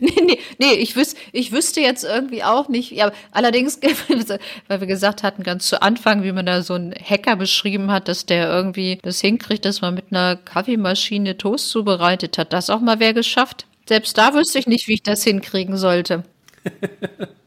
[0.00, 2.92] nee, nee, nee, ich, wüs ich wüsste jetzt irgendwie auch nicht.
[2.92, 3.80] Ja, allerdings,
[4.68, 8.06] weil wir gesagt hatten, ganz zu Anfang, wie man da so einen Hacker beschrieben hat,
[8.06, 12.52] dass der irgendwie das hinkriegt, dass man mit einer Kaffeemaschine Toast zubereitet hat.
[12.52, 13.66] Das auch mal wer geschafft?
[13.88, 16.22] Selbst da wüsste ich nicht, wie ich das hinkriegen sollte.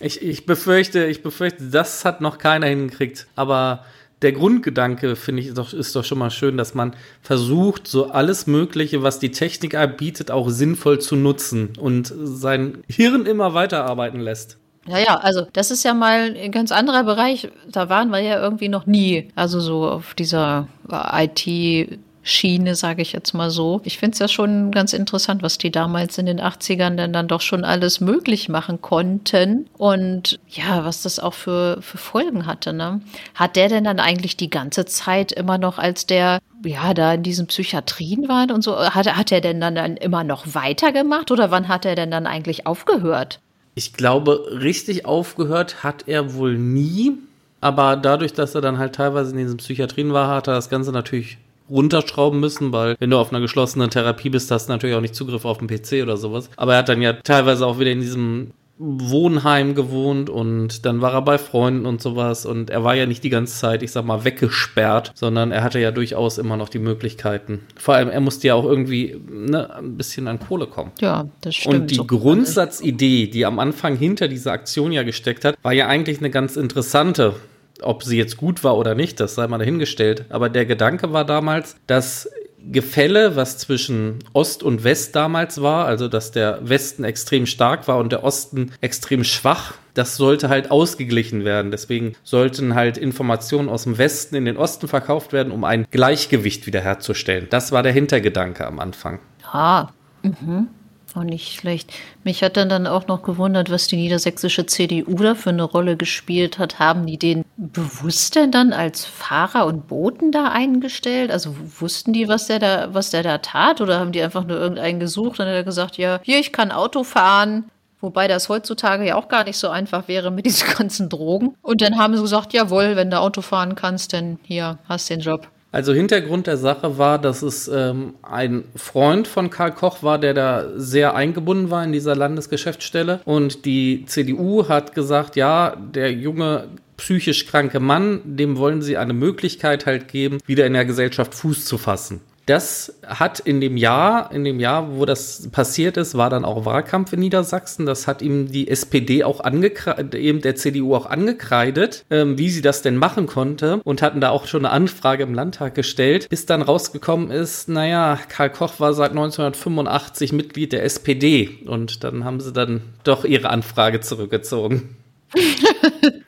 [0.00, 3.26] ich, ich befürchte, ich befürchte, das hat noch keiner hingekriegt.
[3.34, 3.84] Aber
[4.22, 8.10] der Grundgedanke, finde ich, ist doch, ist doch schon mal schön, dass man versucht, so
[8.10, 14.20] alles Mögliche, was die Technik bietet, auch sinnvoll zu nutzen und sein Hirn immer weiterarbeiten
[14.20, 14.58] lässt.
[14.88, 17.48] Ja, ja, also das ist ja mal ein ganz anderer Bereich.
[17.70, 19.28] Da waren wir ja irgendwie noch nie.
[19.34, 23.80] Also so auf dieser IT- Schiene, sage ich jetzt mal so.
[23.84, 27.28] Ich finde es ja schon ganz interessant, was die damals in den 80ern denn dann
[27.28, 32.72] doch schon alles möglich machen konnten und ja, was das auch für, für Folgen hatte.
[32.72, 33.00] Ne?
[33.36, 37.22] Hat der denn dann eigentlich die ganze Zeit immer noch, als der ja, da in
[37.22, 41.52] diesen Psychiatrien war und so, hat, hat er denn dann, dann immer noch weitergemacht oder
[41.52, 43.38] wann hat er denn dann eigentlich aufgehört?
[43.76, 47.12] Ich glaube, richtig aufgehört hat er wohl nie.
[47.60, 50.90] Aber dadurch, dass er dann halt teilweise in diesen Psychiatrien war, hat er das Ganze
[50.92, 51.38] natürlich
[51.70, 55.14] runterschrauben müssen, weil wenn du auf einer geschlossenen Therapie bist, hast du natürlich auch nicht
[55.14, 56.50] Zugriff auf den PC oder sowas.
[56.56, 61.14] Aber er hat dann ja teilweise auch wieder in diesem Wohnheim gewohnt und dann war
[61.14, 64.04] er bei Freunden und sowas und er war ja nicht die ganze Zeit, ich sag
[64.04, 67.60] mal, weggesperrt, sondern er hatte ja durchaus immer noch die Möglichkeiten.
[67.76, 70.92] Vor allem, er musste ja auch irgendwie ne, ein bisschen an Kohle kommen.
[71.00, 71.74] Ja, das stimmt.
[71.74, 75.86] Und die so Grundsatzidee, die am Anfang hinter dieser Aktion ja gesteckt hat, war ja
[75.86, 77.34] eigentlich eine ganz interessante.
[77.82, 80.24] Ob sie jetzt gut war oder nicht, das sei mal dahingestellt.
[80.28, 82.30] Aber der Gedanke war damals, dass
[82.72, 87.98] Gefälle, was zwischen Ost und West damals war, also dass der Westen extrem stark war
[87.98, 91.70] und der Osten extrem schwach, das sollte halt ausgeglichen werden.
[91.70, 96.66] Deswegen sollten halt Informationen aus dem Westen in den Osten verkauft werden, um ein Gleichgewicht
[96.66, 97.46] wiederherzustellen.
[97.50, 99.20] Das war der Hintergedanke am Anfang.
[99.52, 99.88] Ah,
[100.22, 100.68] mhm
[101.16, 101.92] auch nicht schlecht.
[102.24, 105.96] Mich hat dann, dann auch noch gewundert, was die niedersächsische CDU da für eine Rolle
[105.96, 106.78] gespielt hat.
[106.78, 111.30] Haben die den bewusst denn dann als Fahrer und Boten da eingestellt?
[111.30, 113.80] Also wussten die, was der da, was der da tat?
[113.80, 116.70] Oder haben die einfach nur irgendeinen gesucht und hat er gesagt, ja, hier, ich kann
[116.70, 117.64] Auto fahren.
[118.00, 121.56] Wobei das heutzutage ja auch gar nicht so einfach wäre mit diesen ganzen Drogen.
[121.62, 125.20] Und dann haben sie gesagt, jawohl, wenn du Auto fahren kannst, dann hier, hast den
[125.20, 125.48] Job.
[125.76, 130.32] Also Hintergrund der Sache war, dass es ähm, ein Freund von Karl Koch war, der
[130.32, 133.20] da sehr eingebunden war in dieser Landesgeschäftsstelle.
[133.26, 139.12] Und die CDU hat gesagt, ja, der junge psychisch kranke Mann, dem wollen sie eine
[139.12, 142.22] Möglichkeit halt geben, wieder in der Gesellschaft Fuß zu fassen.
[142.46, 146.64] Das hat in dem Jahr, in dem Jahr, wo das passiert ist, war dann auch
[146.64, 147.86] Wahlkampf in Niedersachsen.
[147.86, 152.62] Das hat ihm die SPD auch angekreidet, eben der CDU auch angekreidet, ähm, wie sie
[152.62, 156.46] das denn machen konnte und hatten da auch schon eine Anfrage im Landtag gestellt, bis
[156.46, 162.38] dann rausgekommen ist, naja, Karl Koch war seit 1985 Mitglied der SPD und dann haben
[162.38, 164.94] sie dann doch ihre Anfrage zurückgezogen.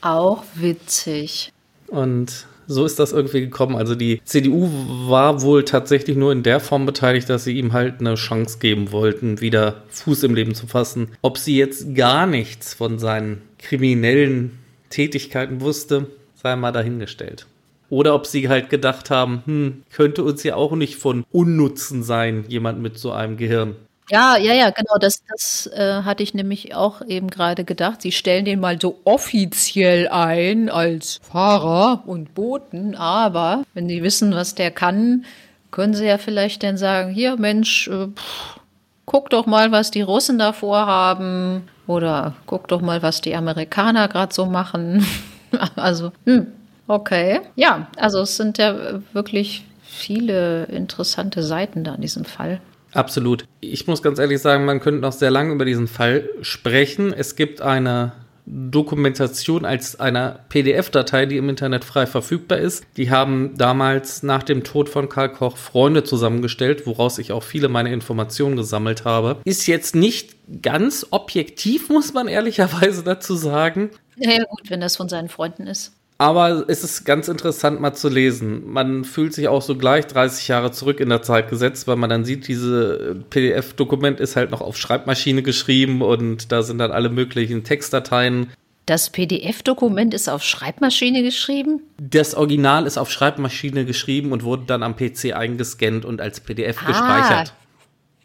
[0.00, 1.52] auch witzig.
[1.88, 3.76] Und so ist das irgendwie gekommen.
[3.76, 4.68] Also die CDU
[5.08, 8.92] war wohl tatsächlich nur in der Form beteiligt, dass sie ihm halt eine Chance geben
[8.92, 11.08] wollten, wieder Fuß im Leben zu fassen.
[11.22, 14.58] Ob sie jetzt gar nichts von seinen kriminellen
[14.90, 17.46] Tätigkeiten wusste, sei mal dahingestellt.
[17.90, 22.44] Oder ob sie halt gedacht haben, hm, könnte uns ja auch nicht von Unnutzen sein,
[22.48, 23.76] jemand mit so einem Gehirn.
[24.10, 28.02] Ja, ja, ja, genau, das, das äh, hatte ich nämlich auch eben gerade gedacht.
[28.02, 34.34] Sie stellen den mal so offiziell ein als Fahrer und Boten, aber wenn sie wissen,
[34.34, 35.24] was der kann,
[35.70, 38.60] können sie ja vielleicht dann sagen, hier Mensch, äh, pff,
[39.06, 44.08] guck doch mal, was die Russen da vorhaben oder guck doch mal, was die Amerikaner
[44.08, 45.06] gerade so machen.
[45.76, 46.48] also, hm,
[46.88, 47.40] okay.
[47.56, 52.60] Ja, also es sind ja wirklich viele interessante Seiten da in diesem Fall.
[52.94, 53.44] Absolut.
[53.60, 57.12] Ich muss ganz ehrlich sagen, man könnte noch sehr lange über diesen Fall sprechen.
[57.12, 58.12] Es gibt eine
[58.46, 62.84] Dokumentation als einer PDF-Datei, die im Internet frei verfügbar ist.
[62.96, 67.68] Die haben damals nach dem Tod von Karl Koch Freunde zusammengestellt, woraus ich auch viele
[67.68, 69.40] meiner Informationen gesammelt habe.
[69.44, 73.90] Ist jetzt nicht ganz objektiv, muss man ehrlicherweise dazu sagen.
[74.16, 75.92] Ja, gut, wenn das von seinen Freunden ist.
[76.24, 78.72] Aber es ist ganz interessant mal zu lesen.
[78.72, 82.08] Man fühlt sich auch so gleich 30 Jahre zurück in der Zeit gesetzt, weil man
[82.08, 87.10] dann sieht, diese PDF-Dokument ist halt noch auf Schreibmaschine geschrieben und da sind dann alle
[87.10, 88.50] möglichen Textdateien.
[88.86, 91.82] Das PDF-Dokument ist auf Schreibmaschine geschrieben?
[91.98, 96.78] Das Original ist auf Schreibmaschine geschrieben und wurde dann am PC eingescannt und als PDF
[96.84, 96.86] ah.
[96.86, 97.54] gespeichert.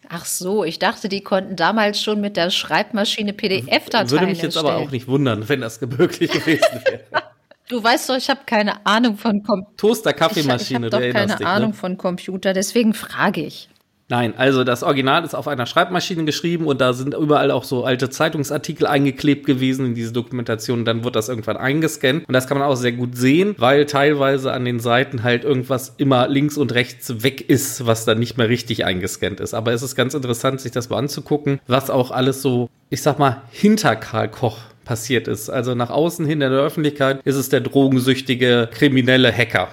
[0.08, 4.56] Ach so, ich dachte, die konnten damals schon mit der Schreibmaschine PDF-Dateien Würde mich jetzt
[4.56, 4.76] erstellen.
[4.76, 7.29] aber auch nicht wundern, wenn das möglich gewesen wäre.
[7.70, 9.78] Du weißt doch, ich habe keine Ahnung von Computer.
[9.78, 11.46] Toaster, Kaffeemaschine, ich, ich habe doch keine ne?
[11.46, 11.76] Ahnung ne?
[11.76, 13.70] von Computer, deswegen frage ich.
[14.12, 17.84] Nein, also das Original ist auf einer Schreibmaschine geschrieben und da sind überall auch so
[17.84, 20.84] alte Zeitungsartikel eingeklebt gewesen in diese Dokumentation.
[20.84, 24.52] Dann wird das irgendwann eingescannt und das kann man auch sehr gut sehen, weil teilweise
[24.52, 28.50] an den Seiten halt irgendwas immer links und rechts weg ist, was dann nicht mehr
[28.50, 29.54] richtig eingescannt ist.
[29.54, 33.20] Aber es ist ganz interessant, sich das mal anzugucken, was auch alles so, ich sag
[33.20, 35.52] mal, hinter Karl Koch passiert ist.
[35.52, 39.68] Also nach außen hin in der Öffentlichkeit ist es der drogensüchtige kriminelle Hacker.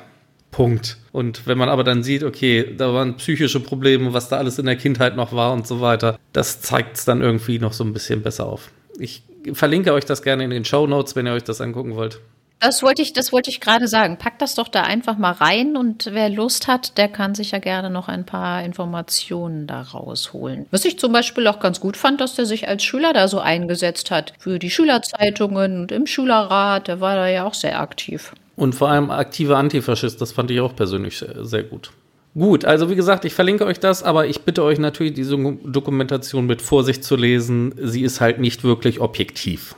[0.57, 0.97] Punkt.
[1.13, 4.65] Und wenn man aber dann sieht, okay, da waren psychische Probleme, was da alles in
[4.65, 7.93] der Kindheit noch war und so weiter, das zeigt es dann irgendwie noch so ein
[7.93, 8.71] bisschen besser auf.
[8.99, 12.21] Ich verlinke euch das gerne in den Show Notes, wenn ihr euch das angucken wollt.
[12.59, 14.17] Das wollte ich, das wollte ich gerade sagen.
[14.17, 17.59] Packt das doch da einfach mal rein und wer Lust hat, der kann sich ja
[17.59, 20.65] gerne noch ein paar Informationen da rausholen.
[20.71, 23.41] Was ich zum Beispiel auch ganz gut fand, dass der sich als Schüler da so
[23.41, 26.89] eingesetzt hat für die Schülerzeitungen und im Schülerrat.
[26.89, 28.33] Der war da ja auch sehr aktiv.
[28.57, 31.93] Und vor allem aktiver Antifaschist, das fand ich auch persönlich sehr, sehr gut.
[32.35, 36.47] Gut, also wie gesagt, ich verlinke euch das, aber ich bitte euch natürlich, diese Dokumentation
[36.47, 37.75] mit Vorsicht zu lesen.
[37.83, 39.75] Sie ist halt nicht wirklich objektiv.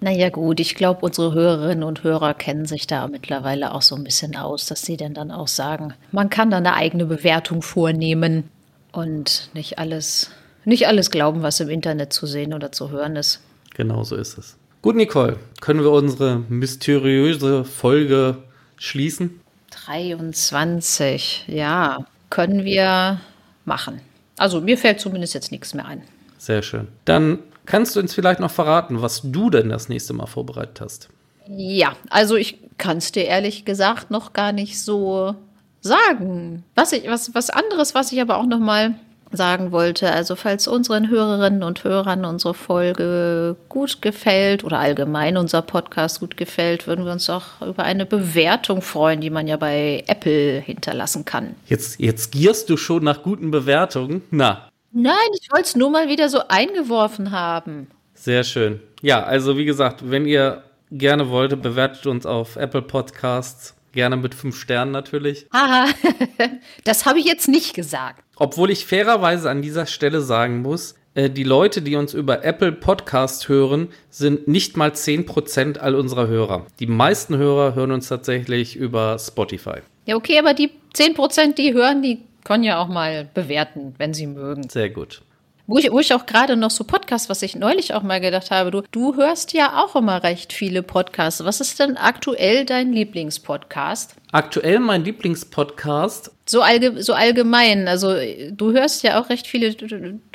[0.00, 4.04] Naja gut, ich glaube, unsere Hörerinnen und Hörer kennen sich da mittlerweile auch so ein
[4.04, 8.44] bisschen aus, dass sie denn dann auch sagen, man kann da eine eigene Bewertung vornehmen
[8.92, 10.30] und nicht alles,
[10.64, 13.40] nicht alles glauben, was im Internet zu sehen oder zu hören ist.
[13.74, 14.56] Genau so ist es.
[14.82, 18.38] Gut, Nicole, können wir unsere mysteriöse Folge
[18.76, 19.40] schließen?
[19.70, 23.20] 23, ja, können wir
[23.64, 24.00] machen.
[24.38, 26.02] Also mir fällt zumindest jetzt nichts mehr ein.
[26.38, 26.88] Sehr schön.
[27.04, 31.08] Dann Kannst du uns vielleicht noch verraten, was du denn das nächste Mal vorbereitet hast?
[31.48, 35.34] Ja, also ich kann es dir ehrlich gesagt noch gar nicht so
[35.80, 36.64] sagen.
[36.76, 38.94] Was, ich, was, was anderes, was ich aber auch noch mal
[39.32, 45.62] sagen wollte, also falls unseren Hörerinnen und Hörern unsere Folge gut gefällt oder allgemein unser
[45.62, 50.04] Podcast gut gefällt, würden wir uns auch über eine Bewertung freuen, die man ja bei
[50.06, 51.54] Apple hinterlassen kann.
[51.66, 54.22] Jetzt, jetzt gierst du schon nach guten Bewertungen.
[54.30, 57.88] Na, Nein, ich wollte es nur mal wieder so eingeworfen haben.
[58.14, 58.80] Sehr schön.
[59.02, 63.74] Ja, also wie gesagt, wenn ihr gerne wollt, bewertet uns auf Apple Podcasts.
[63.92, 65.48] Gerne mit fünf Sternen natürlich.
[65.52, 65.86] Haha,
[66.84, 68.22] das habe ich jetzt nicht gesagt.
[68.36, 72.72] Obwohl ich fairerweise an dieser Stelle sagen muss, äh, die Leute, die uns über Apple
[72.72, 76.66] Podcast hören, sind nicht mal 10% all unserer Hörer.
[76.78, 79.78] Die meisten Hörer hören uns tatsächlich über Spotify.
[80.04, 84.26] Ja, okay, aber die 10%, die hören, die können ja auch mal bewerten, wenn sie
[84.26, 84.68] mögen.
[84.68, 85.22] Sehr gut.
[85.68, 88.52] Wo ich, wo ich auch gerade noch so Podcasts, was ich neulich auch mal gedacht
[88.52, 91.44] habe, du, du hörst ja auch immer recht viele Podcasts.
[91.44, 94.14] Was ist denn aktuell dein Lieblingspodcast?
[94.30, 96.30] Aktuell mein Lieblingspodcast?
[96.46, 97.88] So, allge so allgemein.
[97.88, 98.14] Also
[98.52, 99.74] du hörst ja auch recht viele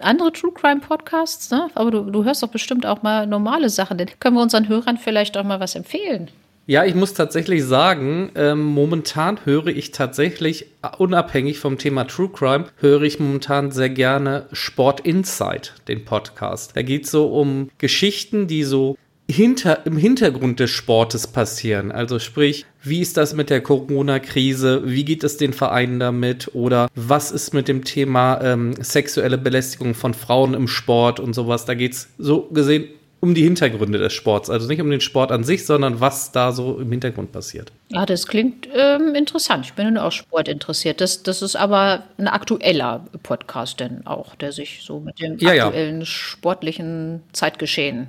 [0.02, 1.70] andere True Crime Podcasts, ne?
[1.76, 3.98] aber du, du hörst doch bestimmt auch mal normale Sachen.
[3.98, 6.30] Denn können wir unseren Hörern vielleicht auch mal was empfehlen?
[6.68, 10.68] Ja, ich muss tatsächlich sagen, ähm, momentan höre ich tatsächlich,
[11.00, 16.76] unabhängig vom Thema True Crime, höre ich momentan sehr gerne Sport Insight, den Podcast.
[16.76, 18.96] Da geht es so um Geschichten, die so
[19.28, 21.92] hinter, im Hintergrund des Sportes passieren.
[21.92, 24.84] Also sprich, wie ist das mit der Corona-Krise?
[24.86, 26.54] Wie geht es den Vereinen damit?
[26.54, 31.66] Oder was ist mit dem Thema ähm, sexuelle Belästigung von Frauen im Sport und sowas?
[31.66, 32.90] Da geht es so gesehen
[33.22, 34.50] um die Hintergründe des Sports.
[34.50, 37.72] Also nicht um den Sport an sich, sondern was da so im Hintergrund passiert.
[37.90, 39.66] Ja, das klingt ähm, interessant.
[39.66, 41.00] Ich bin auch Sport interessiert.
[41.00, 45.54] Das, das ist aber ein aktueller Podcast denn auch, der sich so mit dem Ja,
[45.54, 45.66] ja.
[45.68, 48.08] aktuellen sportlichen Zeitgeschehen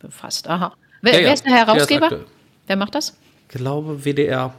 [0.00, 0.48] befasst.
[0.48, 0.72] Aha.
[1.02, 1.26] Wer, Ja, ja.
[1.26, 2.04] wer ist der Der ist Herausgeber?
[2.06, 2.24] aktuell.
[2.66, 3.16] wer macht das?
[3.50, 4.54] Ich glaube WDR.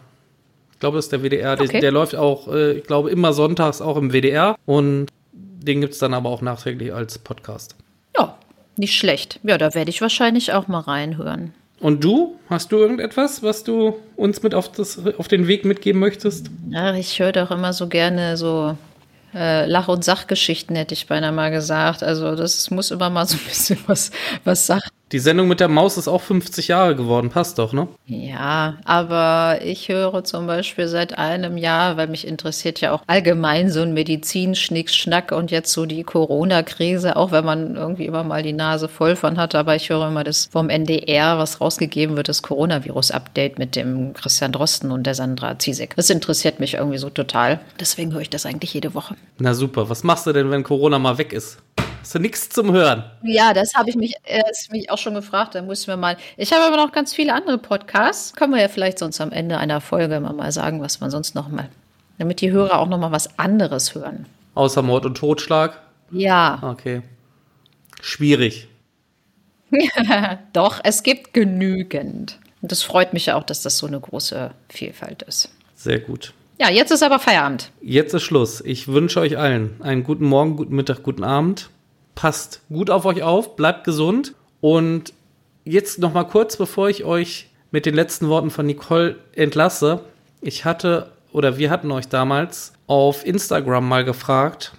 [0.74, 1.56] Ich glaube, das ist der WDR.
[1.56, 1.80] Der, Okay.
[1.80, 4.56] der läuft auch, äh, ich glaube, immer sonntags auch im WDR.
[4.66, 7.76] Und den gibt es dann aber auch nachträglich als Podcast.
[8.16, 8.38] Ja,
[8.78, 9.40] nicht schlecht.
[9.44, 11.54] Ja, da werde ich wahrscheinlich auch mal reinhören.
[11.80, 12.40] Und du?
[12.50, 16.50] Hast du irgendetwas, was du uns mit auf, das, auf den Weg mitgeben möchtest?
[16.70, 18.78] Ja, ich höre doch immer so gerne so
[19.34, 22.02] äh, Lach- und Sachgeschichten, hätte ich beinahe mal gesagt.
[22.02, 24.12] Also das muss immer mal so ein bisschen was,
[24.46, 27.30] was Sach Die Sendung mit der Maus ist auch 50 Jahre geworden.
[27.30, 27.88] Passt doch, ne?
[28.06, 33.72] Ja, aber ich höre zum Beispiel seit einem Jahr, weil mich interessiert ja auch allgemein
[33.72, 38.52] so ein Medizin-Schnick-Schnack und jetzt so die Corona-Krise, auch wenn man irgendwie immer mal die
[38.52, 39.56] Nase voll von hat.
[39.56, 44.52] Aber ich höre immer das vom NDR, was rausgegeben wird, das Coronavirus-Update mit dem Christian
[44.52, 45.96] Drosten und der Sandra Ziesek.
[45.96, 47.62] Das interessiert mich irgendwie so total.
[47.80, 49.16] Deswegen höre ich das eigentlich jede Woche.
[49.40, 49.90] Na super.
[49.90, 51.60] Was machst du denn, wenn Corona mal weg ist?
[52.06, 53.04] Hast du nichts zum Hören?
[53.24, 55.56] Ja, das habe ich mich, äh, das mich auch schon gefragt.
[55.56, 56.18] Da muss ich mir mal.
[56.38, 58.32] Ich habe aber noch ganz viele andere Podcasts.
[58.36, 61.34] Können wir ja vielleicht sonst am Ende einer Folge mal, mal sagen, was man sonst
[61.34, 61.68] noch mal,
[62.20, 64.28] damit die Hörer auch noch mal was anderes hören.
[64.54, 65.82] Außer Mord und Totschlag?
[66.12, 67.02] Ja, Okay.
[68.02, 68.68] Schwierig.
[70.54, 72.38] doch, es gibt genügend.
[72.62, 75.50] Und das freut mich ja auch, dass das so eine große Vielfalt ist.
[75.74, 76.34] Sehr gut.
[76.60, 77.72] Ja, jetzt ist aber Feierabend.
[77.82, 78.62] Jetzt ist Schluss.
[78.62, 81.72] Ich wünsche euch allen einen guten Morgen, guten Mittag, guten Abend.
[82.16, 84.34] Passt gut auf euch auf, bleibt gesund.
[84.62, 85.14] Und
[85.64, 90.02] jetzt noch mal kurz, bevor ich euch mit den letzten Worten von Nicole entlasse.
[90.42, 94.72] Ich hatte oder wir hatten euch damals auf Instagram mal gefragt,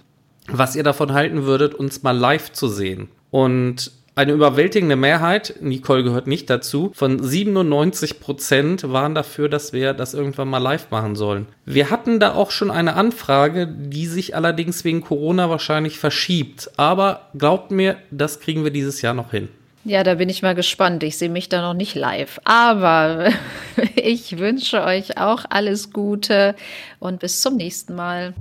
[0.47, 3.09] was ihr davon halten würdet, uns mal live zu sehen.
[3.29, 9.93] Und eine überwältigende Mehrheit, Nicole gehört nicht dazu, von 97 Prozent waren dafür, dass wir
[9.93, 11.45] das irgendwann mal live machen sollen.
[11.65, 16.71] Wir hatten da auch schon eine Anfrage, die sich allerdings wegen Corona wahrscheinlich verschiebt.
[16.77, 19.49] Aber glaubt mir, das kriegen wir dieses Jahr noch hin.
[19.85, 21.03] Ja, da bin ich mal gespannt.
[21.03, 22.41] Ich sehe mich da noch nicht live.
[22.43, 23.29] Aber
[23.95, 26.55] ich wünsche euch auch alles Gute
[26.97, 28.33] und bis zum nächsten Mal.